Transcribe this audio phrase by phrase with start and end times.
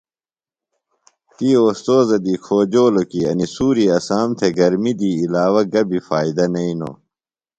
[1.35, 6.45] تی اوستوذہ دی کھوجولوۡ کی انیۡ سۡوری اسام تھےۡ گرمیۡ دی علاوہ گہ بیۡ فائدہ
[6.53, 6.95] نئینوۡ۔